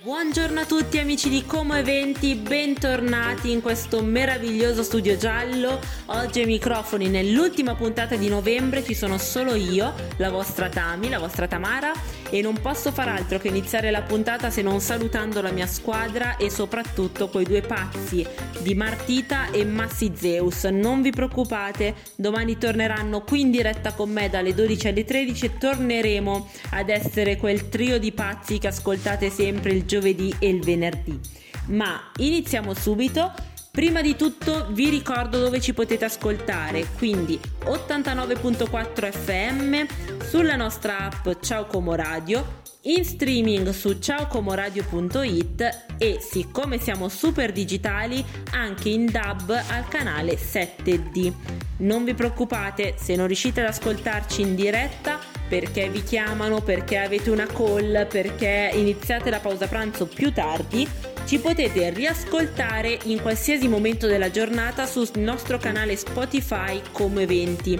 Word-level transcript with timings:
Buongiorno 0.00 0.60
a 0.60 0.64
tutti 0.64 0.98
amici 0.98 1.28
di 1.28 1.44
Como 1.44 1.74
Eventi, 1.74 2.36
bentornati 2.36 3.50
in 3.50 3.60
questo 3.60 4.00
meraviglioso 4.00 4.84
studio 4.84 5.16
giallo. 5.16 5.80
Oggi 6.06 6.38
ai 6.38 6.46
microfoni 6.46 7.08
nell'ultima 7.08 7.74
puntata 7.74 8.14
di 8.14 8.28
novembre 8.28 8.84
ci 8.84 8.94
sono 8.94 9.18
solo 9.18 9.56
io, 9.56 9.92
la 10.18 10.30
vostra 10.30 10.68
Tami, 10.68 11.08
la 11.08 11.18
vostra 11.18 11.48
Tamara 11.48 11.90
e 12.30 12.40
non 12.42 12.58
posso 12.60 12.92
far 12.92 13.08
altro 13.08 13.38
che 13.38 13.48
iniziare 13.48 13.90
la 13.90 14.02
puntata 14.02 14.50
se 14.50 14.62
non 14.62 14.80
salutando 14.80 15.40
la 15.40 15.50
mia 15.50 15.66
squadra 15.66 16.36
e 16.36 16.50
soprattutto 16.50 17.28
quei 17.28 17.44
due 17.44 17.60
pazzi 17.60 18.26
di 18.60 18.74
Martita 18.74 19.50
e 19.50 19.64
Massi 19.64 20.12
Zeus. 20.14 20.64
Non 20.64 21.02
vi 21.02 21.10
preoccupate, 21.10 21.94
domani 22.16 22.58
torneranno 22.58 23.22
qui 23.22 23.40
in 23.40 23.50
diretta 23.50 23.92
con 23.92 24.10
me 24.10 24.28
dalle 24.28 24.54
12 24.54 24.88
alle 24.88 25.04
13 25.04 25.44
e 25.46 25.58
torneremo 25.58 26.50
ad 26.70 26.88
essere 26.88 27.36
quel 27.36 27.68
trio 27.68 27.98
di 27.98 28.12
pazzi 28.12 28.58
che 28.58 28.68
ascoltate 28.68 29.30
sempre 29.30 29.72
il 29.72 29.84
giovedì 29.84 30.34
e 30.38 30.48
il 30.48 30.60
venerdì. 30.62 31.18
Ma 31.66 32.10
iniziamo 32.16 32.74
subito. 32.74 33.32
Prima 33.78 34.02
di 34.02 34.16
tutto 34.16 34.66
vi 34.70 34.88
ricordo 34.88 35.38
dove 35.38 35.60
ci 35.60 35.72
potete 35.72 36.04
ascoltare, 36.04 36.84
quindi 36.96 37.38
89.4 37.60 39.12
FM 39.12 39.84
sulla 40.24 40.56
nostra 40.56 40.98
app 40.98 41.40
Ciao 41.40 41.66
Como 41.66 41.94
Radio, 41.94 42.62
in 42.82 43.04
streaming 43.04 43.68
su 43.70 44.00
ciaocomoradio.it 44.00 45.84
e 45.96 46.18
siccome 46.20 46.80
siamo 46.80 47.08
super 47.08 47.52
digitali 47.52 48.24
anche 48.50 48.88
in 48.88 49.06
dub 49.06 49.50
al 49.50 49.86
canale 49.86 50.34
7D. 50.34 51.32
Non 51.76 52.02
vi 52.02 52.14
preoccupate 52.14 52.94
se 52.98 53.14
non 53.14 53.28
riuscite 53.28 53.60
ad 53.60 53.68
ascoltarci 53.68 54.40
in 54.40 54.56
diretta 54.56 55.20
perché 55.48 55.88
vi 55.88 56.02
chiamano, 56.02 56.60
perché 56.60 56.98
avete 56.98 57.30
una 57.30 57.46
call, 57.46 58.08
perché 58.08 58.70
iniziate 58.74 59.30
la 59.30 59.38
pausa 59.38 59.66
pranzo 59.66 60.06
più 60.06 60.32
tardi, 60.32 60.86
ci 61.28 61.38
potete 61.40 61.90
riascoltare 61.90 62.98
in 63.04 63.20
qualsiasi 63.20 63.68
momento 63.68 64.06
della 64.06 64.30
giornata 64.30 64.86
sul 64.86 65.10
nostro 65.16 65.58
canale 65.58 65.94
Spotify 65.94 66.80
come 66.90 67.24
eventi. 67.24 67.78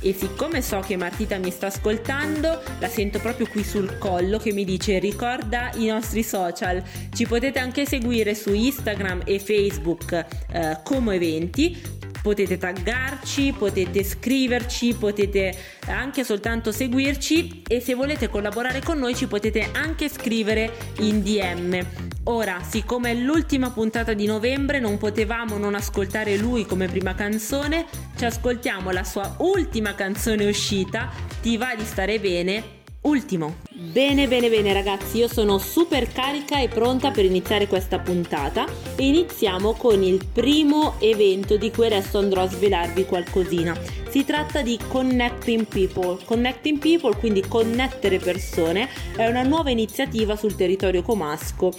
E 0.00 0.12
siccome 0.12 0.62
so 0.62 0.80
che 0.80 0.96
Martita 0.96 1.38
mi 1.38 1.52
sta 1.52 1.68
ascoltando, 1.68 2.60
la 2.80 2.88
sento 2.88 3.20
proprio 3.20 3.46
qui 3.46 3.62
sul 3.62 3.98
collo 3.98 4.38
che 4.38 4.52
mi 4.52 4.64
dice 4.64 4.98
ricorda 4.98 5.70
i 5.76 5.86
nostri 5.86 6.24
social. 6.24 6.82
Ci 7.14 7.24
potete 7.26 7.60
anche 7.60 7.86
seguire 7.86 8.34
su 8.34 8.52
Instagram 8.52 9.22
e 9.24 9.38
Facebook 9.38 10.26
eh, 10.50 10.80
come 10.82 11.14
eventi 11.14 11.80
potete 12.20 12.58
taggarci, 12.58 13.54
potete 13.56 14.02
scriverci, 14.02 14.94
potete 14.94 15.56
anche 15.86 16.24
soltanto 16.24 16.72
seguirci 16.72 17.62
e 17.66 17.80
se 17.80 17.94
volete 17.94 18.28
collaborare 18.28 18.82
con 18.82 18.98
noi 18.98 19.14
ci 19.14 19.28
potete 19.28 19.70
anche 19.72 20.08
scrivere 20.08 20.72
in 20.98 21.22
DM. 21.22 22.07
Ora, 22.30 22.60
siccome 22.62 23.12
è 23.12 23.14
l'ultima 23.14 23.70
puntata 23.70 24.12
di 24.12 24.26
novembre, 24.26 24.80
non 24.80 24.98
potevamo 24.98 25.56
non 25.56 25.74
ascoltare 25.74 26.36
lui 26.36 26.66
come 26.66 26.86
prima 26.86 27.14
canzone, 27.14 27.86
ci 28.16 28.26
ascoltiamo 28.26 28.90
la 28.90 29.02
sua 29.02 29.36
ultima 29.38 29.94
canzone 29.94 30.46
uscita, 30.46 31.10
Ti 31.40 31.56
va 31.56 31.74
di 31.74 31.84
stare 31.84 32.20
bene, 32.20 32.82
ultimo. 33.02 33.67
Bene, 33.90 34.28
bene, 34.28 34.50
bene 34.50 34.74
ragazzi, 34.74 35.16
io 35.16 35.28
sono 35.28 35.56
super 35.56 36.12
carica 36.12 36.60
e 36.60 36.68
pronta 36.68 37.10
per 37.10 37.24
iniziare 37.24 37.66
questa 37.66 37.98
puntata 37.98 38.66
iniziamo 38.96 39.72
con 39.72 40.02
il 40.02 40.26
primo 40.30 40.96
evento 40.98 41.56
di 41.56 41.70
cui 41.70 41.86
adesso 41.86 42.18
andrò 42.18 42.42
a 42.42 42.48
svelarvi 42.48 43.06
qualcosina. 43.06 43.74
Si 44.10 44.24
tratta 44.24 44.60
di 44.60 44.78
Connecting 44.88 45.66
People. 45.66 46.18
Connecting 46.24 46.78
People, 46.78 47.16
quindi 47.16 47.42
connettere 47.48 48.18
persone, 48.18 48.88
è 49.16 49.26
una 49.26 49.42
nuova 49.42 49.70
iniziativa 49.70 50.36
sul 50.36 50.54
territorio 50.54 51.02
comasco, 51.02 51.72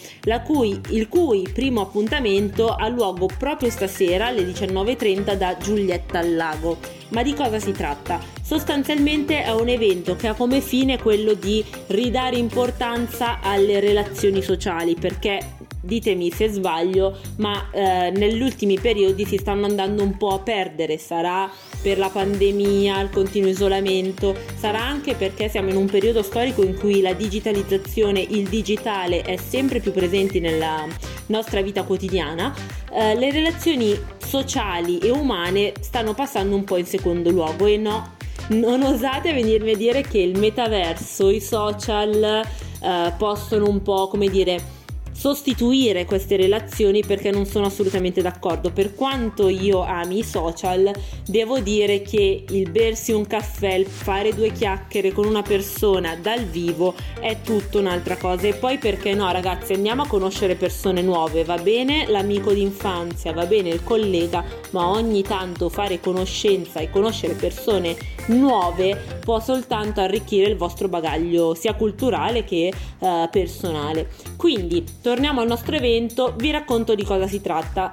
cui, 0.43 0.79
il 0.89 1.07
cui 1.07 1.47
primo 1.53 1.81
appuntamento 1.81 2.69
ha 2.69 2.87
luogo 2.87 3.27
proprio 3.37 3.69
stasera 3.69 4.27
alle 4.27 4.43
19.30 4.43 5.35
da 5.35 5.57
Giulietta 5.57 6.19
al 6.19 6.35
Lago. 6.35 6.77
Ma 7.09 7.23
di 7.23 7.33
cosa 7.33 7.59
si 7.59 7.71
tratta? 7.71 8.19
Sostanzialmente 8.43 9.43
è 9.43 9.51
un 9.51 9.67
evento 9.67 10.15
che 10.15 10.27
ha 10.27 10.33
come 10.33 10.61
fine 10.61 10.99
quello 10.99 11.33
di 11.33 11.63
ridare 11.99 12.37
importanza 12.37 13.39
alle 13.41 13.81
relazioni 13.81 14.41
sociali 14.41 14.95
perché 14.95 15.57
ditemi 15.81 16.31
se 16.31 16.47
sbaglio, 16.47 17.17
ma 17.37 17.69
eh, 17.71 18.11
negli 18.15 18.41
ultimi 18.41 18.79
periodi 18.79 19.25
si 19.25 19.37
stanno 19.37 19.65
andando 19.65 20.03
un 20.03 20.17
po' 20.17 20.29
a 20.29 20.39
perdere, 20.39 20.97
sarà 20.97 21.49
per 21.81 21.97
la 21.97 22.09
pandemia, 22.09 23.01
il 23.01 23.09
continuo 23.09 23.49
isolamento, 23.49 24.35
sarà 24.55 24.81
anche 24.81 25.15
perché 25.15 25.49
siamo 25.49 25.69
in 25.69 25.75
un 25.75 25.87
periodo 25.87 26.21
storico 26.21 26.63
in 26.63 26.77
cui 26.77 27.01
la 27.01 27.13
digitalizzazione, 27.13 28.19
il 28.21 28.47
digitale 28.47 29.21
è 29.21 29.37
sempre 29.37 29.79
più 29.79 29.91
presente 29.91 30.39
nella 30.39 30.85
nostra 31.27 31.61
vita 31.61 31.83
quotidiana, 31.83 32.53
eh, 32.91 33.15
le 33.15 33.31
relazioni 33.31 33.97
sociali 34.17 34.99
e 34.99 35.09
umane 35.09 35.73
stanno 35.79 36.13
passando 36.13 36.55
un 36.55 36.63
po' 36.63 36.77
in 36.77 36.85
secondo 36.85 37.29
luogo 37.29 37.65
e 37.65 37.77
no, 37.77 38.17
non 38.49 38.81
osate 38.83 39.33
venirmi 39.33 39.71
a 39.71 39.77
dire 39.77 40.01
che 40.01 40.19
il 40.19 40.37
metaverso, 40.37 41.29
i 41.29 41.41
social 41.41 42.41
eh, 42.81 43.13
possono 43.17 43.67
un 43.67 43.81
po' 43.81 44.07
come 44.07 44.27
dire 44.27 44.77
sostituire 45.19 46.05
queste 46.05 46.37
relazioni 46.37 47.03
perché 47.05 47.29
non 47.29 47.45
sono 47.45 47.65
assolutamente 47.65 48.21
d'accordo. 48.21 48.71
Per 48.71 48.95
quanto 48.95 49.49
io 49.49 49.81
ami 49.81 50.19
i 50.19 50.23
social, 50.23 50.89
devo 51.25 51.59
dire 51.59 52.01
che 52.01 52.45
il 52.47 52.71
bersi 52.71 53.11
un 53.11 53.27
caffè, 53.27 53.83
fare 53.83 54.33
due 54.33 54.53
chiacchiere 54.53 55.11
con 55.11 55.25
una 55.25 55.41
persona 55.41 56.15
dal 56.15 56.45
vivo 56.45 56.95
è 57.19 57.41
tutta 57.41 57.79
un'altra 57.79 58.15
cosa. 58.15 58.47
E 58.47 58.53
poi 58.53 58.77
perché 58.77 59.13
no, 59.13 59.29
ragazzi, 59.29 59.73
andiamo 59.73 60.03
a 60.03 60.07
conoscere 60.07 60.55
persone 60.55 61.01
nuove, 61.01 61.43
va 61.43 61.57
bene 61.57 62.07
l'amico 62.07 62.53
d'infanzia, 62.53 63.33
va 63.33 63.45
bene 63.45 63.67
il 63.67 63.83
collega, 63.83 64.41
ma 64.69 64.87
ogni 64.87 65.21
tanto 65.23 65.67
fare 65.67 65.99
conoscenza 65.99 66.79
e 66.79 66.89
conoscere 66.89 67.33
persone 67.33 67.97
nuove 68.27 69.19
può 69.19 69.39
soltanto 69.39 69.99
arricchire 69.99 70.49
il 70.49 70.55
vostro 70.55 70.87
bagaglio 70.87 71.55
sia 71.55 71.73
culturale 71.73 72.45
che 72.45 72.71
eh, 72.99 73.29
personale. 73.29 74.09
Quindi, 74.39 74.85
torniamo 75.01 75.41
al 75.41 75.47
nostro 75.47 75.75
evento, 75.75 76.33
vi 76.37 76.49
racconto 76.49 76.95
di 76.95 77.03
cosa 77.03 77.27
si 77.27 77.41
tratta. 77.41 77.91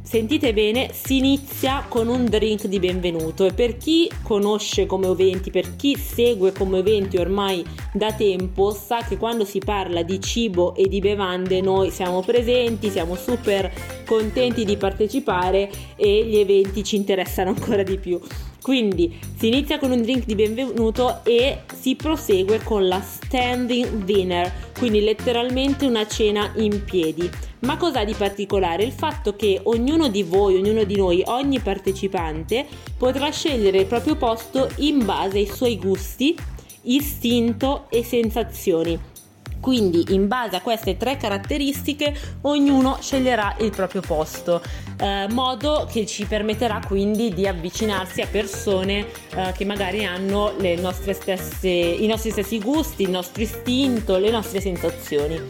Sentite 0.00 0.54
bene, 0.54 0.92
si 0.92 1.16
inizia 1.16 1.84
con 1.88 2.06
un 2.06 2.24
drink 2.24 2.66
di 2.66 2.78
benvenuto 2.78 3.44
e 3.44 3.52
per 3.52 3.76
chi 3.76 4.08
conosce 4.22 4.86
come 4.86 5.08
eventi, 5.08 5.50
per 5.50 5.74
chi 5.74 5.96
segue 5.96 6.52
come 6.52 6.78
eventi 6.78 7.16
ormai 7.16 7.66
da 7.92 8.12
tempo, 8.12 8.70
sa 8.70 9.02
che 9.02 9.16
quando 9.16 9.44
si 9.44 9.58
parla 9.58 10.04
di 10.04 10.20
cibo 10.20 10.76
e 10.76 10.86
di 10.86 11.00
bevande 11.00 11.60
noi 11.60 11.90
siamo 11.90 12.22
presenti, 12.22 12.90
siamo 12.90 13.16
super 13.16 13.68
contenti 14.06 14.64
di 14.64 14.76
partecipare 14.76 15.68
e 15.96 16.24
gli 16.24 16.36
eventi 16.36 16.84
ci 16.84 16.94
interessano 16.94 17.50
ancora 17.50 17.82
di 17.82 17.98
più. 17.98 18.20
Quindi 18.60 19.18
si 19.36 19.48
inizia 19.48 19.78
con 19.78 19.92
un 19.92 20.02
drink 20.02 20.24
di 20.24 20.34
benvenuto 20.34 21.20
e 21.24 21.60
si 21.74 21.94
prosegue 21.94 22.60
con 22.62 22.86
la 22.86 23.00
standing 23.00 24.04
dinner, 24.04 24.52
quindi 24.76 25.00
letteralmente 25.00 25.86
una 25.86 26.06
cena 26.06 26.52
in 26.56 26.84
piedi. 26.84 27.30
Ma 27.60 27.76
cos'ha 27.76 28.04
di 28.04 28.14
particolare? 28.14 28.84
Il 28.84 28.92
fatto 28.92 29.34
che 29.34 29.60
ognuno 29.64 30.08
di 30.08 30.22
voi, 30.22 30.56
ognuno 30.56 30.84
di 30.84 30.96
noi, 30.96 31.22
ogni 31.26 31.60
partecipante 31.60 32.66
potrà 32.96 33.30
scegliere 33.30 33.78
il 33.78 33.86
proprio 33.86 34.16
posto 34.16 34.70
in 34.76 35.04
base 35.04 35.38
ai 35.38 35.46
suoi 35.46 35.78
gusti, 35.78 36.36
istinto 36.82 37.86
e 37.90 38.04
sensazioni. 38.04 39.16
Quindi 39.60 40.14
in 40.14 40.28
base 40.28 40.56
a 40.56 40.60
queste 40.60 40.96
tre 40.96 41.16
caratteristiche 41.16 42.14
ognuno 42.42 42.98
sceglierà 43.00 43.56
il 43.60 43.70
proprio 43.70 44.00
posto, 44.00 44.62
eh, 45.00 45.26
modo 45.30 45.88
che 45.90 46.06
ci 46.06 46.24
permetterà 46.26 46.80
quindi 46.86 47.34
di 47.34 47.46
avvicinarsi 47.46 48.20
a 48.20 48.26
persone 48.26 49.06
eh, 49.34 49.52
che 49.56 49.64
magari 49.64 50.04
hanno 50.04 50.52
stesse, 50.92 51.68
i 51.68 52.06
nostri 52.06 52.30
stessi 52.30 52.60
gusti, 52.60 53.02
il 53.02 53.10
nostro 53.10 53.42
istinto, 53.42 54.16
le 54.18 54.30
nostre 54.30 54.60
sensazioni. 54.60 55.40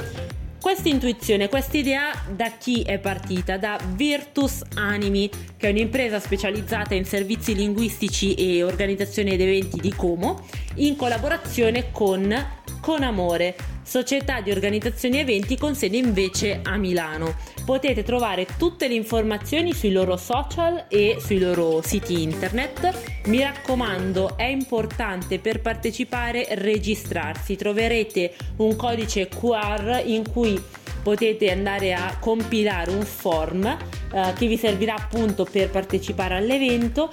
Questa 0.60 0.88
intuizione, 0.88 1.48
questa 1.48 1.76
idea 1.76 2.11
da 2.34 2.50
chi 2.58 2.82
è 2.82 2.99
partita? 2.99 3.56
Da 3.56 3.78
Virtus 3.94 4.62
Animi, 4.75 5.31
che 5.56 5.69
è 5.69 5.70
un'impresa 5.70 6.19
specializzata 6.19 6.94
in 6.94 7.04
servizi 7.04 7.54
linguistici 7.54 8.34
e 8.34 8.64
organizzazione 8.64 9.32
ed 9.32 9.40
eventi 9.40 9.81
di 9.81 9.94
Como, 9.94 10.44
in 10.75 10.96
collaborazione 10.96 11.90
con 11.93 12.34
Con 12.81 13.02
Amore, 13.02 13.56
società 13.88 14.43
di 14.43 14.50
organizzazioni 14.50 15.19
eventi 15.19 15.56
con 15.56 15.75
sede 15.75 15.96
invece 15.96 16.61
a 16.62 16.76
Milano. 16.76 17.35
Potete 17.64 18.02
trovare 18.02 18.46
tutte 18.58 18.87
le 18.87 18.93
informazioni 18.93 19.73
sui 19.73 19.93
loro 19.93 20.19
social 20.19 20.85
e 20.88 21.17
sui 21.25 21.38
loro 21.38 21.81
siti 21.82 22.23
internet. 22.23 23.23
Mi 23.29 23.40
raccomando, 23.40 24.37
è 24.37 24.44
importante 24.44 25.38
per 25.38 25.62
partecipare 25.62 26.49
registrarsi. 26.50 27.56
Troverete 27.56 28.35
un 28.56 28.76
codice 28.76 29.29
QR 29.29 30.02
in 30.05 30.31
cui 30.31 30.62
potete 31.02 31.50
andare 31.50 31.94
a 31.94 32.19
compilare 32.19 32.90
un 32.90 33.02
form 33.02 33.64
eh, 33.64 34.32
che 34.37 34.46
vi 34.46 34.58
servirà 34.58 34.96
appunto 34.96 35.46
per 35.50 35.70
partecipare 35.70 36.37
all'evento 36.37 37.08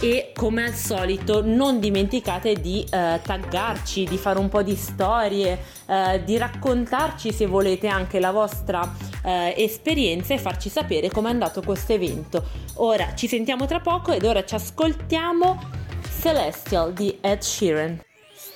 e 0.00 0.32
come 0.34 0.64
al 0.64 0.74
solito 0.74 1.42
non 1.44 1.80
dimenticate 1.80 2.54
di 2.60 2.84
eh, 2.90 3.20
taggarci, 3.22 4.04
di 4.04 4.18
fare 4.18 4.38
un 4.38 4.48
po' 4.48 4.62
di 4.62 4.76
storie, 4.76 5.58
eh, 5.86 6.22
di 6.24 6.36
raccontarci 6.36 7.32
se 7.32 7.46
volete 7.46 7.88
anche 7.88 8.20
la 8.20 8.30
vostra 8.30 8.94
eh, 9.24 9.54
esperienza 9.56 10.34
e 10.34 10.38
farci 10.38 10.68
sapere 10.68 11.10
com'è 11.10 11.30
andato 11.30 11.62
questo 11.62 11.92
evento. 11.92 12.44
Ora 12.74 13.14
ci 13.14 13.26
sentiamo 13.26 13.66
tra 13.66 13.80
poco 13.80 14.12
ed 14.12 14.24
ora 14.24 14.44
ci 14.44 14.54
ascoltiamo 14.54 15.84
Celestial 16.20 16.92
di 16.92 17.18
Ed 17.20 17.40
Sheeran. 17.40 18.00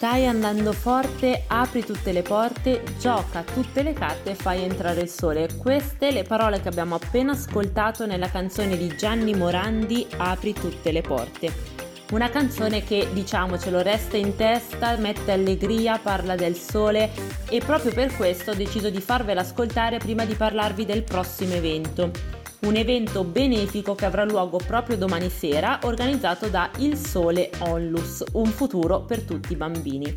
Stai 0.01 0.27
andando 0.27 0.73
forte, 0.73 1.45
apri 1.47 1.85
tutte 1.85 2.13
le 2.13 2.23
porte, 2.23 2.83
gioca 2.99 3.43
tutte 3.43 3.83
le 3.83 3.93
carte 3.93 4.31
e 4.31 4.35
fai 4.35 4.63
entrare 4.63 5.03
il 5.03 5.11
sole. 5.11 5.47
Queste 5.59 6.11
le 6.11 6.23
parole 6.23 6.63
che 6.63 6.69
abbiamo 6.69 6.95
appena 6.95 7.33
ascoltato 7.33 8.07
nella 8.07 8.31
canzone 8.31 8.79
di 8.79 8.97
Gianni 8.97 9.35
Morandi, 9.35 10.07
Apri 10.17 10.55
tutte 10.55 10.91
le 10.91 11.03
porte. 11.03 11.53
Una 12.13 12.31
canzone 12.31 12.83
che, 12.83 13.09
diciamocelo, 13.13 13.83
resta 13.83 14.17
in 14.17 14.37
testa, 14.37 14.97
mette 14.97 15.33
allegria, 15.33 15.99
parla 15.99 16.35
del 16.35 16.55
sole 16.57 17.11
e 17.51 17.61
proprio 17.61 17.93
per 17.93 18.17
questo 18.17 18.53
ho 18.53 18.55
deciso 18.55 18.89
di 18.89 19.03
farvela 19.03 19.43
ascoltare 19.43 19.99
prima 19.99 20.25
di 20.25 20.35
parlarvi 20.35 20.87
del 20.87 21.03
prossimo 21.03 21.53
evento 21.53 22.40
un 22.61 22.77
evento 22.77 23.25
benefico 23.25 23.95
che 23.95 24.05
avrà 24.05 24.25
luogo 24.25 24.59
proprio 24.59 24.97
domani 24.97 25.31
sera, 25.31 25.79
organizzato 25.85 26.49
da 26.49 26.71
Il 26.79 26.97
Sole 26.97 27.51
Onlus, 27.61 28.23
un 28.33 28.47
futuro 28.47 29.03
per 29.03 29.23
tutti 29.23 29.53
i 29.53 29.57
bambini. 29.57 30.17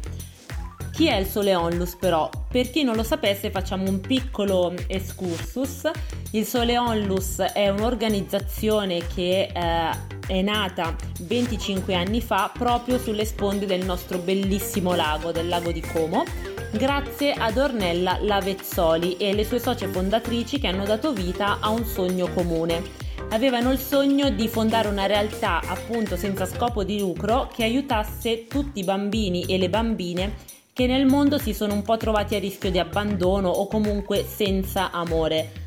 Chi 0.93 1.07
è 1.07 1.15
il 1.15 1.25
Sole 1.25 1.55
Onlus 1.55 1.95
però? 1.95 2.29
Per 2.47 2.69
chi 2.69 2.83
non 2.83 2.95
lo 2.95 3.01
sapesse 3.01 3.49
facciamo 3.49 3.89
un 3.89 3.99
piccolo 3.99 4.71
excursus. 4.85 5.89
Il 6.33 6.45
Sole 6.45 6.77
Onlus 6.77 7.39
è 7.39 7.67
un'organizzazione 7.69 9.01
che 9.07 9.49
eh, 9.51 9.89
è 10.27 10.41
nata 10.43 10.95
25 11.21 11.95
anni 11.95 12.21
fa 12.21 12.51
proprio 12.55 12.99
sulle 12.99 13.25
sponde 13.25 13.65
del 13.65 13.83
nostro 13.83 14.19
bellissimo 14.19 14.93
lago, 14.93 15.31
del 15.31 15.47
lago 15.47 15.71
di 15.71 15.81
Como 15.81 16.25
grazie 16.69 17.33
ad 17.33 17.57
Ornella 17.57 18.19
Lavezzoli 18.21 19.17
e 19.17 19.33
le 19.33 19.45
sue 19.45 19.59
socie 19.59 19.87
fondatrici 19.87 20.59
che 20.59 20.67
hanno 20.67 20.85
dato 20.85 21.11
vita 21.11 21.57
a 21.59 21.69
un 21.69 21.85
sogno 21.85 22.27
comune. 22.31 23.01
Avevano 23.29 23.71
il 23.71 23.79
sogno 23.79 24.29
di 24.29 24.47
fondare 24.47 24.89
una 24.89 25.07
realtà 25.07 25.59
appunto 25.65 26.15
senza 26.15 26.45
scopo 26.45 26.83
di 26.83 26.99
lucro 26.99 27.49
che 27.51 27.63
aiutasse 27.63 28.45
tutti 28.45 28.81
i 28.81 28.83
bambini 28.83 29.45
e 29.45 29.57
le 29.57 29.69
bambine 29.69 30.51
che 30.73 30.87
nel 30.87 31.05
mondo 31.05 31.37
si 31.37 31.53
sono 31.53 31.73
un 31.73 31.83
po' 31.83 31.97
trovati 31.97 32.33
a 32.33 32.39
rischio 32.39 32.71
di 32.71 32.79
abbandono 32.79 33.47
o 33.47 33.67
comunque 33.67 34.25
senza 34.25 34.89
amore 34.89 35.62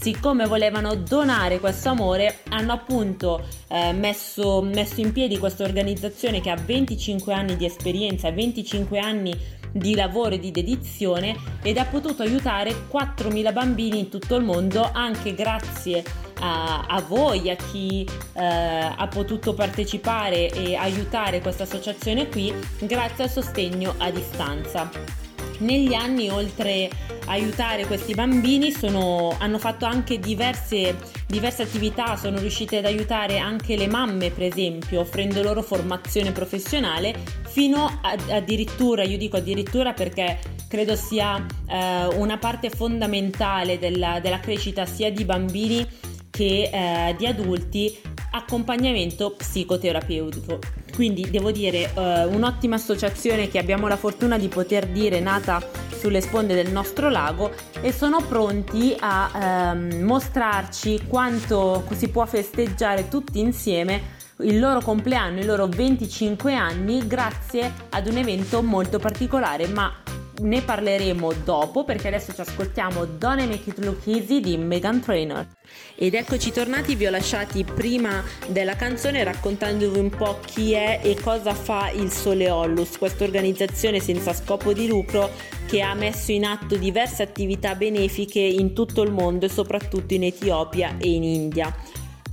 siccome 0.00 0.46
volevano 0.46 0.94
donare 0.94 1.58
questo 1.58 1.88
amore, 1.88 2.38
hanno 2.50 2.72
appunto 2.72 3.44
eh, 3.68 3.92
messo, 3.92 4.62
messo, 4.62 5.00
in 5.00 5.12
piedi 5.12 5.38
questa 5.38 5.64
organizzazione 5.64 6.40
che 6.40 6.50
ha 6.50 6.56
25 6.56 7.32
anni 7.32 7.56
di 7.56 7.64
esperienza, 7.64 8.30
25 8.30 8.98
anni 8.98 9.56
di 9.72 9.94
lavoro 9.94 10.34
e 10.34 10.38
di 10.38 10.50
dedizione 10.50 11.36
ed 11.62 11.76
ha 11.76 11.84
potuto 11.84 12.22
aiutare 12.22 12.86
4.000 12.90 13.52
bambini 13.52 13.98
in 13.98 14.08
tutto 14.08 14.36
il 14.36 14.44
mondo 14.44 14.88
anche 14.92 15.34
grazie 15.34 16.02
a, 16.40 16.86
a 16.86 17.00
voi, 17.02 17.50
a 17.50 17.56
chi 17.56 18.08
eh, 18.32 18.42
ha 18.42 19.08
potuto 19.08 19.52
partecipare 19.52 20.48
e 20.50 20.74
aiutare 20.74 21.40
questa 21.40 21.64
associazione 21.64 22.28
qui 22.28 22.52
grazie 22.78 23.24
al 23.24 23.30
sostegno 23.30 23.94
a 23.98 24.10
distanza 24.10 25.27
negli 25.58 25.94
anni 25.94 26.28
oltre 26.28 26.90
a 27.26 27.32
aiutare 27.32 27.86
questi 27.86 28.14
bambini 28.14 28.72
sono, 28.72 29.36
hanno 29.38 29.58
fatto 29.58 29.84
anche 29.84 30.18
diverse, 30.18 30.96
diverse, 31.26 31.62
attività, 31.62 32.16
sono 32.16 32.38
riuscite 32.38 32.78
ad 32.78 32.86
aiutare 32.86 33.38
anche 33.38 33.76
le 33.76 33.86
mamme 33.86 34.30
per 34.30 34.44
esempio 34.44 35.00
offrendo 35.00 35.42
loro 35.42 35.62
formazione 35.62 36.32
professionale 36.32 37.14
fino 37.46 37.84
a, 37.84 38.16
addirittura, 38.30 39.02
io 39.02 39.18
dico 39.18 39.36
addirittura 39.36 39.92
perché 39.92 40.38
credo 40.68 40.96
sia 40.96 41.44
eh, 41.68 42.06
una 42.16 42.38
parte 42.38 42.70
fondamentale 42.70 43.78
della, 43.78 44.20
della, 44.20 44.40
crescita 44.40 44.86
sia 44.86 45.10
di 45.10 45.24
bambini 45.24 45.86
che 46.30 46.70
eh, 46.72 47.14
di 47.16 47.26
adulti 47.26 47.98
accompagnamento 48.30 49.32
psicoterapeutico. 49.32 50.58
Quindi 50.98 51.30
devo 51.30 51.52
dire 51.52 51.92
eh, 51.94 52.24
un'ottima 52.24 52.74
associazione 52.74 53.46
che 53.46 53.60
abbiamo 53.60 53.86
la 53.86 53.96
fortuna 53.96 54.36
di 54.36 54.48
poter 54.48 54.88
dire 54.88 55.20
nata 55.20 55.64
sulle 55.96 56.20
sponde 56.20 56.56
del 56.56 56.72
nostro 56.72 57.08
lago 57.08 57.52
e 57.80 57.92
sono 57.92 58.20
pronti 58.20 58.96
a 58.98 59.74
ehm, 59.76 60.02
mostrarci 60.02 61.02
quanto 61.06 61.86
si 61.94 62.08
può 62.08 62.26
festeggiare 62.26 63.06
tutti 63.06 63.38
insieme 63.38 64.16
il 64.38 64.58
loro 64.58 64.80
compleanno, 64.80 65.38
i 65.38 65.44
loro 65.44 65.68
25 65.68 66.52
anni 66.54 67.06
grazie 67.06 67.72
ad 67.90 68.08
un 68.08 68.16
evento 68.16 68.60
molto 68.60 68.98
particolare 68.98 69.68
ma 69.68 69.92
ne 70.40 70.62
parleremo 70.62 71.32
dopo 71.44 71.84
perché 71.84 72.08
adesso 72.08 72.32
ci 72.32 72.40
ascoltiamo 72.40 73.04
Don't 73.04 73.40
Make 73.40 73.70
It 73.70 73.78
Look 73.78 74.06
Easy 74.06 74.40
di 74.40 74.56
Megan 74.56 75.00
Trainor. 75.00 75.46
Ed 75.94 76.14
eccoci 76.14 76.52
tornati, 76.52 76.94
vi 76.94 77.06
ho 77.06 77.10
lasciati 77.10 77.64
prima 77.64 78.22
della 78.48 78.76
canzone 78.76 79.24
raccontandovi 79.24 79.98
un 79.98 80.10
po' 80.10 80.38
chi 80.44 80.72
è 80.72 81.00
e 81.02 81.16
cosa 81.20 81.54
fa 81.54 81.90
il 81.90 82.10
Sole 82.10 82.48
Ollus, 82.50 82.98
questa 82.98 83.24
organizzazione 83.24 84.00
senza 84.00 84.32
scopo 84.32 84.72
di 84.72 84.86
lucro 84.86 85.30
che 85.66 85.82
ha 85.82 85.94
messo 85.94 86.32
in 86.32 86.44
atto 86.44 86.76
diverse 86.76 87.22
attività 87.22 87.74
benefiche 87.74 88.40
in 88.40 88.72
tutto 88.72 89.02
il 89.02 89.12
mondo 89.12 89.46
e 89.46 89.50
soprattutto 89.50 90.14
in 90.14 90.24
Etiopia 90.24 90.96
e 90.98 91.10
in 91.10 91.24
India. 91.24 91.74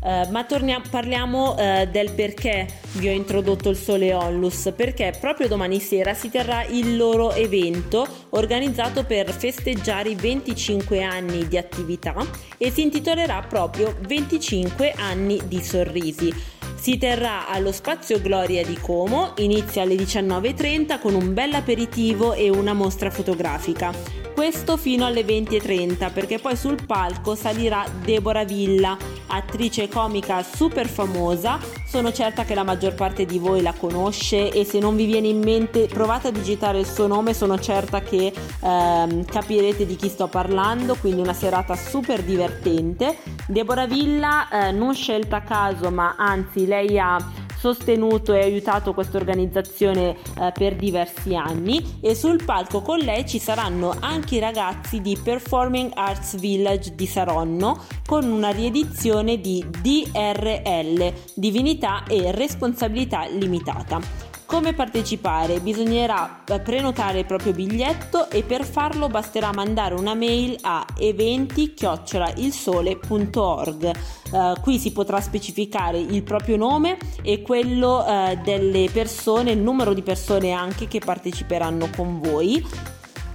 Uh, 0.06 0.30
ma 0.30 0.44
torniamo, 0.44 0.86
parliamo 0.88 1.54
uh, 1.54 1.88
del 1.90 2.12
perché 2.12 2.68
vi 2.92 3.08
ho 3.08 3.12
introdotto 3.12 3.72
il 3.72 3.76
Sole 3.76 4.14
Onlus, 4.14 4.72
perché 4.76 5.18
proprio 5.20 5.48
domani 5.48 5.80
sera 5.80 6.14
si 6.14 6.30
terrà 6.30 6.64
il 6.64 6.96
loro 6.96 7.34
evento 7.34 8.08
organizzato 8.30 9.04
per 9.04 9.32
festeggiare 9.32 10.10
i 10.10 10.16
25 10.16 11.02
anni 11.02 11.48
di 11.48 11.58
attività 11.58 12.14
e 12.60 12.70
si 12.70 12.84
intitolerà 12.84 13.44
proprio 13.50 13.96
25 14.02 14.94
anni 14.96 15.42
di 15.48 15.64
sorrisi. 15.64 16.32
Si 16.76 17.00
terrà 17.00 17.48
allo 17.48 17.72
Spazio 17.72 18.22
Gloria 18.22 18.64
di 18.64 18.78
Como, 18.80 19.34
inizia 19.38 19.82
alle 19.82 19.96
19.30 19.96 21.00
con 21.00 21.16
un 21.16 21.34
bel 21.34 21.56
aperitivo 21.56 22.34
e 22.34 22.48
una 22.50 22.74
mostra 22.74 23.10
fotografica. 23.10 24.25
Questo 24.36 24.76
fino 24.76 25.06
alle 25.06 25.22
20.30 25.22 26.12
perché 26.12 26.40
poi 26.40 26.58
sul 26.58 26.86
palco 26.86 27.36
salirà 27.36 27.86
Deborah 28.04 28.44
Villa, 28.44 28.98
attrice 29.28 29.88
comica 29.88 30.44
super 30.44 30.90
famosa. 30.90 31.58
Sono 31.88 32.12
certa 32.12 32.44
che 32.44 32.54
la 32.54 32.66
maggior 32.66 32.96
parte 32.96 33.24
di 33.24 33.40
voi 33.40 33.62
la 33.62 33.72
conosce 33.72 34.52
e 34.52 34.66
se 34.66 34.80
non 34.80 34.98
vi 34.98 35.06
viene 35.06 35.30
in 35.30 35.40
mente 35.40 35.88
provate 35.88 36.28
a 36.28 36.32
digitare 36.32 36.80
il 36.80 36.86
suo 36.86 37.08
nome, 37.08 37.34
sono 37.34 37.58
certa 37.58 38.02
che 38.02 38.34
ehm, 38.62 39.24
capirete 39.24 39.86
di 39.86 39.96
chi 39.96 40.10
sto 40.10 40.28
parlando, 40.28 40.96
quindi 40.96 41.22
una 41.22 41.34
serata 41.34 41.78
super 41.78 42.22
divertente. 42.22 43.18
Deborah 43.48 43.88
Villa 43.88 44.50
eh, 44.50 44.72
non 44.74 44.94
scelta 44.94 45.38
a 45.38 45.42
caso 45.44 45.90
ma 45.92 46.16
anzi 46.18 46.66
lei 46.66 47.00
ha 47.00 47.45
sostenuto 47.58 48.34
e 48.34 48.42
aiutato 48.42 48.94
questa 48.94 49.18
organizzazione 49.18 50.16
eh, 50.40 50.52
per 50.54 50.76
diversi 50.76 51.36
anni 51.36 52.00
e 52.02 52.16
sul 52.16 52.44
palco 52.44 52.82
con 52.82 53.00
lei 53.00 53.28
ci 53.28 53.40
saranno 53.40 53.96
anche 54.00 54.36
i 54.36 54.40
ragazzi 54.40 55.02
di 55.02 55.18
Performing 55.22 55.92
Arts 55.94 56.38
Village 56.38 56.96
di 56.96 57.08
Saronno 57.08 57.84
con 58.06 58.26
una 58.26 58.50
riedizione 58.50 59.40
di 59.40 59.66
DRL, 59.82 61.14
Divinità 61.34 62.04
e 62.06 62.32
Responsabilità 62.32 63.26
Limitata. 63.28 64.25
Come 64.46 64.74
partecipare? 64.74 65.60
Bisognerà 65.60 66.44
eh, 66.46 66.60
prenotare 66.60 67.20
il 67.20 67.26
proprio 67.26 67.52
biglietto 67.52 68.30
e 68.30 68.44
per 68.44 68.64
farlo 68.64 69.08
basterà 69.08 69.52
mandare 69.52 69.96
una 69.96 70.14
mail 70.14 70.56
a 70.62 70.86
eventi-ilsole.org. 70.98 73.92
Uh, 74.32 74.54
qui 74.62 74.78
si 74.78 74.92
potrà 74.92 75.20
specificare 75.20 75.98
il 75.98 76.22
proprio 76.24 76.58
nome 76.58 76.98
e 77.24 77.42
quello 77.42 78.06
uh, 78.06 78.40
delle 78.44 78.88
persone, 78.92 79.52
il 79.52 79.60
numero 79.60 79.94
di 79.94 80.04
persone 80.04 80.52
anche 80.52 80.88
che 80.88 81.00
parteciperanno 81.00 81.90
con 81.96 82.20
voi 82.20 82.64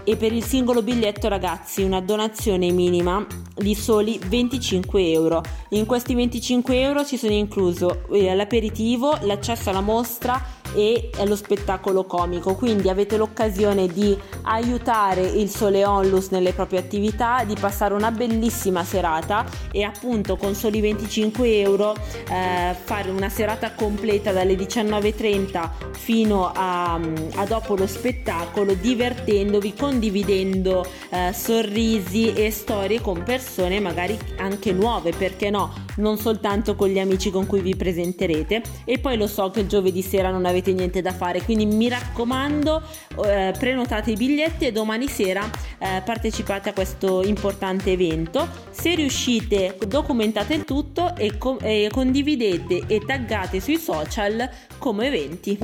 e 0.04 0.16
per 0.16 0.32
il 0.32 0.42
singolo 0.42 0.82
biglietto 0.82 1.28
ragazzi 1.28 1.82
una 1.82 2.00
donazione 2.00 2.70
minima 2.70 3.24
di 3.54 3.74
soli 3.74 4.18
25 4.26 5.10
euro. 5.10 5.42
In 5.70 5.86
questi 5.86 6.14
25 6.14 6.80
euro 6.80 7.04
ci 7.04 7.16
sono 7.16 7.32
incluso 7.32 8.04
eh, 8.12 8.34
l'aperitivo, 8.34 9.18
l'accesso 9.22 9.70
alla 9.70 9.80
mostra 9.80 10.58
e 10.74 11.10
lo 11.24 11.36
spettacolo 11.36 12.04
comico, 12.04 12.54
quindi 12.54 12.88
avete 12.88 13.16
l'occasione 13.16 13.86
di 13.86 14.16
aiutare 14.42 15.22
il 15.22 15.48
Sole 15.50 15.84
Onlus 15.84 16.28
nelle 16.28 16.52
proprie 16.52 16.78
attività, 16.78 17.44
di 17.44 17.54
passare 17.58 17.94
una 17.94 18.10
bellissima 18.10 18.84
serata 18.84 19.44
e 19.70 19.82
appunto 19.82 20.36
con 20.36 20.54
soli 20.54 20.80
25 20.80 21.60
euro 21.60 21.94
eh, 22.28 22.74
fare 22.82 23.10
una 23.10 23.28
serata 23.28 23.72
completa 23.72 24.32
dalle 24.32 24.54
19.30 24.54 25.68
fino 25.92 26.50
a, 26.52 26.94
a, 26.94 27.44
dopo 27.46 27.76
lo 27.76 27.86
spettacolo 27.86 28.74
divertendovi, 28.74 29.74
condividendo 29.74 30.84
eh, 31.10 31.32
sorrisi 31.32 32.32
e 32.32 32.50
storie 32.50 33.00
con 33.00 33.22
persone 33.22 33.80
magari 33.80 34.18
anche 34.38 34.72
nuove, 34.72 35.12
perché 35.12 35.50
no, 35.50 35.72
non 36.00 36.18
soltanto 36.18 36.74
con 36.74 36.88
gli 36.88 36.98
amici 36.98 37.30
con 37.30 37.46
cui 37.46 37.60
vi 37.60 37.76
presenterete 37.76 38.62
e 38.84 38.98
poi 38.98 39.16
lo 39.16 39.26
so 39.26 39.50
che 39.50 39.66
giovedì 39.66 40.02
sera 40.02 40.30
non 40.30 40.46
avete 40.46 40.72
niente 40.72 41.00
da 41.00 41.12
fare, 41.12 41.42
quindi 41.42 41.66
mi 41.66 41.88
raccomando 41.88 42.82
eh, 43.24 43.54
prenotate 43.56 44.10
i 44.10 44.16
biglietti 44.16 44.66
e 44.66 44.72
domani 44.72 45.06
sera 45.06 45.48
eh, 45.78 46.02
partecipate 46.04 46.70
a 46.70 46.72
questo 46.72 47.22
importante 47.22 47.92
evento. 47.92 48.48
Se 48.70 48.94
riuscite 48.94 49.76
documentate 49.86 50.54
il 50.54 50.64
tutto 50.64 51.14
e, 51.16 51.38
co- 51.38 51.58
e 51.60 51.88
condividete 51.92 52.84
e 52.86 53.00
taggate 53.06 53.60
sui 53.60 53.76
social 53.76 54.48
come 54.78 55.06
eventi. 55.06 55.58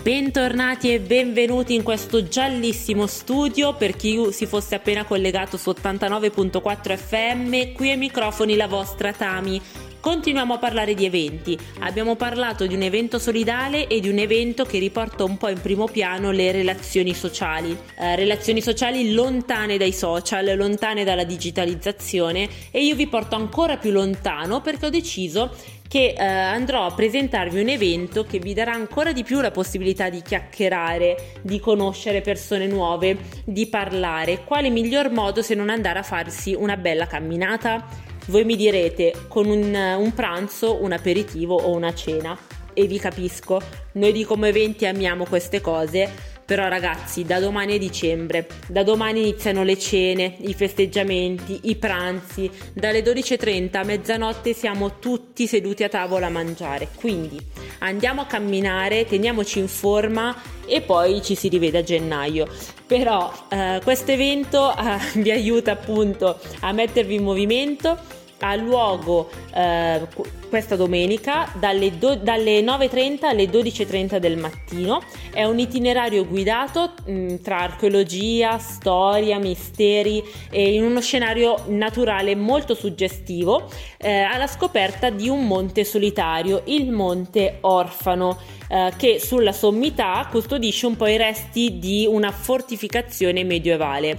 Bentornati 0.00 0.90
e 0.90 1.00
benvenuti 1.00 1.74
in 1.74 1.82
questo 1.82 2.26
giallissimo 2.26 3.06
studio 3.06 3.74
per 3.74 3.94
chi 3.94 4.28
si 4.32 4.46
fosse 4.46 4.74
appena 4.74 5.04
collegato 5.04 5.58
su 5.58 5.68
89.4 5.68 6.96
FM, 6.96 7.74
qui 7.74 7.90
ai 7.90 7.98
microfoni 7.98 8.56
la 8.56 8.68
vostra 8.68 9.12
Tami. 9.12 9.60
Continuiamo 10.00 10.54
a 10.54 10.58
parlare 10.58 10.94
di 10.94 11.04
eventi. 11.04 11.56
Abbiamo 11.80 12.16
parlato 12.16 12.66
di 12.66 12.74
un 12.74 12.82
evento 12.82 13.18
solidale 13.18 13.86
e 13.86 14.00
di 14.00 14.08
un 14.08 14.18
evento 14.18 14.64
che 14.64 14.78
riporta 14.78 15.24
un 15.24 15.36
po' 15.36 15.48
in 15.48 15.60
primo 15.60 15.84
piano 15.84 16.30
le 16.30 16.50
relazioni 16.52 17.14
sociali. 17.14 17.76
Eh, 17.96 18.16
relazioni 18.16 18.62
sociali 18.62 19.12
lontane 19.12 19.76
dai 19.76 19.92
social, 19.92 20.56
lontane 20.56 21.04
dalla 21.04 21.24
digitalizzazione 21.24 22.48
e 22.70 22.82
io 22.82 22.96
vi 22.96 23.06
porto 23.06 23.36
ancora 23.36 23.76
più 23.76 23.92
lontano 23.92 24.60
perché 24.60 24.86
ho 24.86 24.90
deciso 24.90 25.54
che 25.92 26.14
eh, 26.16 26.24
andrò 26.24 26.86
a 26.86 26.94
presentarvi 26.94 27.60
un 27.60 27.68
evento 27.68 28.24
che 28.24 28.38
vi 28.38 28.54
darà 28.54 28.72
ancora 28.72 29.12
di 29.12 29.24
più 29.24 29.42
la 29.42 29.50
possibilità 29.50 30.08
di 30.08 30.22
chiacchierare, 30.22 31.34
di 31.42 31.60
conoscere 31.60 32.22
persone 32.22 32.66
nuove, 32.66 33.18
di 33.44 33.66
parlare. 33.66 34.42
Quale 34.42 34.70
miglior 34.70 35.10
modo 35.10 35.42
se 35.42 35.54
non 35.54 35.68
andare 35.68 35.98
a 35.98 36.02
farsi 36.02 36.54
una 36.54 36.78
bella 36.78 37.06
camminata? 37.06 37.86
Voi 38.28 38.46
mi 38.46 38.56
direte 38.56 39.12
con 39.28 39.50
un, 39.50 39.74
un 39.74 40.14
pranzo, 40.14 40.82
un 40.82 40.92
aperitivo 40.92 41.56
o 41.56 41.76
una 41.76 41.92
cena. 41.92 42.38
E 42.72 42.86
vi 42.86 42.98
capisco, 42.98 43.60
noi 43.92 44.12
di 44.12 44.24
come 44.24 44.48
eventi 44.48 44.86
amiamo 44.86 45.26
queste 45.26 45.60
cose 45.60 46.31
però 46.44 46.68
ragazzi, 46.68 47.24
da 47.24 47.38
domani 47.38 47.74
è 47.74 47.78
dicembre, 47.78 48.46
da 48.68 48.82
domani 48.82 49.20
iniziano 49.20 49.62
le 49.62 49.78
cene, 49.78 50.36
i 50.40 50.54
festeggiamenti, 50.54 51.60
i 51.64 51.76
pranzi, 51.76 52.50
dalle 52.72 53.02
12.30 53.02 53.76
a 53.76 53.84
mezzanotte 53.84 54.52
siamo 54.52 54.98
tutti 54.98 55.46
seduti 55.46 55.84
a 55.84 55.88
tavola 55.88 56.26
a 56.26 56.30
mangiare. 56.30 56.88
Quindi 56.94 57.38
andiamo 57.78 58.22
a 58.22 58.26
camminare, 58.26 59.06
teniamoci 59.06 59.58
in 59.58 59.68
forma 59.68 60.34
e 60.66 60.80
poi 60.80 61.22
ci 61.22 61.34
si 61.34 61.48
rivede 61.48 61.78
a 61.78 61.82
gennaio. 61.82 62.48
Però 62.86 63.32
eh, 63.48 63.80
questo 63.82 64.12
evento 64.12 64.74
eh, 64.76 64.98
vi 65.20 65.30
aiuta 65.30 65.72
appunto 65.72 66.38
a 66.60 66.72
mettervi 66.72 67.14
in 67.14 67.22
movimento 67.22 68.20
ha 68.42 68.54
luogo 68.56 69.30
eh, 69.54 70.00
questa 70.48 70.76
domenica 70.76 71.50
dalle, 71.58 71.96
do- 71.96 72.16
dalle 72.16 72.60
9.30 72.60 73.24
alle 73.24 73.44
12.30 73.44 74.18
del 74.18 74.36
mattino. 74.36 75.00
È 75.32 75.44
un 75.44 75.58
itinerario 75.58 76.26
guidato 76.26 76.92
mh, 77.06 77.12
mm, 77.12 77.36
tra 77.36 77.60
archeologia, 77.60 78.58
storia, 78.58 79.38
misteri 79.38 80.22
e 80.50 80.74
in 80.74 80.82
uno 80.82 81.00
scenario 81.00 81.64
naturale 81.68 82.34
molto 82.34 82.74
suggestivo 82.74 83.70
eh, 83.96 84.20
alla 84.20 84.46
scoperta 84.46 85.08
di 85.08 85.28
un 85.28 85.46
monte 85.46 85.84
solitario, 85.84 86.62
il 86.66 86.90
Monte 86.90 87.58
Orfano, 87.62 88.38
eh, 88.68 88.92
che 88.96 89.20
sulla 89.20 89.52
sommità 89.52 90.28
custodisce 90.30 90.86
un 90.86 90.96
po' 90.96 91.06
i 91.06 91.16
resti 91.16 91.78
di 91.78 92.06
una 92.06 92.30
fortificazione 92.30 93.44
medievale. 93.44 94.18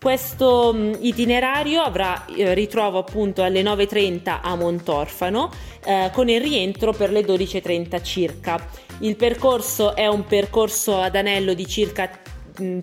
Questo 0.00 0.72
mm, 0.74 0.94
itinerario 1.00 1.82
avrà 1.82 2.24
eh, 2.24 2.54
ritrovo 2.54 2.96
appunto 2.96 3.42
alle 3.42 3.60
9.30 3.60 4.38
a 4.40 4.56
Montorfano 4.56 5.50
eh, 5.84 6.08
con 6.14 6.30
il 6.30 6.40
rientro 6.40 6.94
per 6.94 7.10
le 7.10 7.20
12.30 7.20 8.02
circa. 8.02 8.66
Il 9.00 9.16
percorso 9.16 9.94
è 9.94 10.06
un 10.06 10.24
percorso 10.24 10.98
ad 10.98 11.16
anello 11.16 11.52
di 11.52 11.66
circa 11.66 12.08
3, 12.10 12.82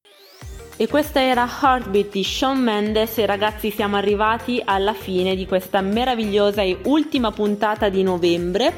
E 0.77 0.89
questa 0.89 1.21
era 1.21 1.49
Heartbeat 1.49 2.11
di 2.11 2.25
Shawn 2.25 2.59
Mendes 2.59 3.19
e 3.19 3.27
ragazzi 3.27 3.71
siamo 3.71 3.97
arrivati 3.97 4.61
alla 4.65 4.93
fine 4.93 5.37
di 5.37 5.47
questa 5.47 5.81
meravigliosa 5.81 6.63
e 6.63 6.79
ultima 6.85 7.31
puntata 7.31 7.89
di 7.89 8.03
novembre 8.03 8.75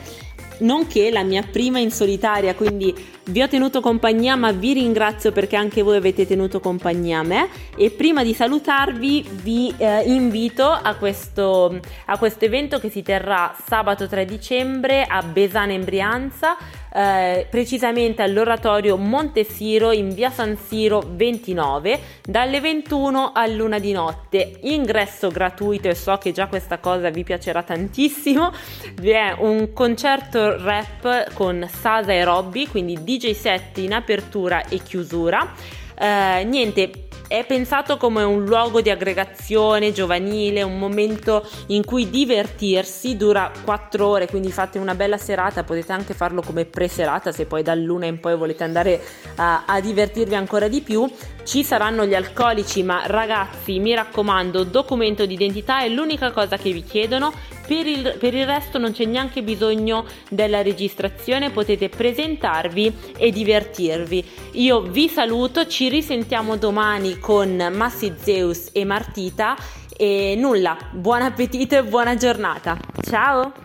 nonché 0.58 1.10
la 1.10 1.22
mia 1.22 1.42
prima 1.42 1.78
in 1.78 1.90
solitaria, 1.90 2.54
quindi 2.54 2.94
vi 3.28 3.42
ho 3.42 3.48
tenuto 3.48 3.80
compagnia, 3.80 4.36
ma 4.36 4.52
vi 4.52 4.74
ringrazio 4.74 5.32
perché 5.32 5.56
anche 5.56 5.82
voi 5.82 5.96
avete 5.96 6.26
tenuto 6.26 6.60
compagnia 6.60 7.20
a 7.20 7.22
me. 7.22 7.48
E 7.76 7.90
prima 7.90 8.22
di 8.22 8.34
salutarvi, 8.34 9.28
vi 9.42 9.74
eh, 9.76 10.02
invito 10.06 10.64
a 10.70 10.94
questo, 10.94 11.80
a 12.06 12.18
questo 12.18 12.44
evento 12.44 12.78
che 12.78 12.88
si 12.88 13.02
terrà 13.02 13.54
sabato 13.66 14.06
3 14.06 14.24
dicembre 14.24 15.04
a 15.04 15.22
Besana 15.22 15.72
in 15.72 15.84
Brianza 15.84 16.56
eh, 16.96 17.46
precisamente 17.50 18.22
all'oratorio 18.22 18.96
Montesiro 18.96 19.92
in 19.92 20.14
via 20.14 20.30
San 20.30 20.56
Siro 20.56 21.02
29 21.06 22.00
dalle 22.24 22.58
21 22.58 23.32
all'una 23.34 23.78
di 23.78 23.92
notte. 23.92 24.60
Ingresso 24.62 25.28
gratuito 25.28 25.88
e 25.88 25.94
so 25.94 26.16
che 26.16 26.32
già 26.32 26.46
questa 26.46 26.78
cosa 26.78 27.10
vi 27.10 27.22
piacerà 27.22 27.62
tantissimo. 27.62 28.50
Vi 28.94 29.10
è 29.10 29.34
un 29.38 29.74
concerto 29.74 30.56
rap 30.62 31.34
con 31.34 31.68
Sasa 31.70 32.12
e 32.12 32.24
Robby, 32.24 32.66
quindi 32.66 32.96
DJ 33.16 33.32
set 33.32 33.78
in 33.78 33.92
apertura 33.92 34.64
e 34.68 34.78
chiusura. 34.78 35.54
Eh, 35.98 36.44
niente, 36.44 37.06
è 37.28 37.44
pensato 37.44 37.96
come 37.96 38.22
un 38.22 38.44
luogo 38.44 38.80
di 38.80 38.90
aggregazione 38.90 39.92
giovanile, 39.92 40.62
un 40.62 40.78
momento 40.78 41.48
in 41.68 41.84
cui 41.84 42.08
divertirsi, 42.08 43.16
dura 43.16 43.50
4 43.64 44.06
ore, 44.06 44.26
quindi 44.28 44.52
fate 44.52 44.78
una 44.78 44.94
bella 44.94 45.16
serata, 45.16 45.64
potete 45.64 45.92
anche 45.92 46.14
farlo 46.14 46.40
come 46.42 46.66
preserata 46.66 47.32
se 47.32 47.46
poi 47.46 47.62
dall'una 47.62 48.06
in 48.06 48.20
poi 48.20 48.36
volete 48.36 48.62
andare 48.62 49.02
a, 49.36 49.64
a 49.66 49.80
divertirvi 49.80 50.34
ancora 50.34 50.68
di 50.68 50.82
più. 50.82 51.10
Ci 51.42 51.64
saranno 51.64 52.04
gli 52.06 52.14
alcolici, 52.14 52.82
ma 52.82 53.02
ragazzi 53.06 53.78
mi 53.78 53.94
raccomando, 53.94 54.62
documento 54.64 55.26
d'identità 55.26 55.82
è 55.82 55.88
l'unica 55.88 56.30
cosa 56.30 56.56
che 56.56 56.70
vi 56.70 56.84
chiedono 56.84 57.32
per 57.66 57.86
il, 57.86 58.16
per 58.18 58.34
il, 58.34 58.46
resto 58.46 58.78
non 58.78 58.92
c'è 58.92 59.04
neanche 59.04 59.42
bisogno 59.42 60.04
della 60.30 60.62
registrazione, 60.62 61.50
potete 61.50 61.88
presentarvi 61.88 62.92
e 63.16 63.30
divertirvi. 63.30 64.24
Io 64.52 64.82
vi 64.82 65.08
saluto, 65.08 65.66
ci 65.66 65.88
risentiamo 65.88 66.56
domani 66.56 67.18
con 67.18 67.70
Massi 67.72 68.12
Zeus 68.16 68.70
e 68.72 68.84
Martita 68.84 69.56
e 69.96 70.34
nulla, 70.36 70.76
buon 70.92 71.22
appetito 71.22 71.76
e 71.76 71.82
buona 71.84 72.14
giornata. 72.16 72.78
Ciao! 73.02 73.54